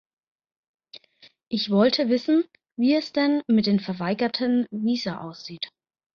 [1.47, 5.69] Ich wollte wissen, wie es denn mit den verweigerten Visa aussieht.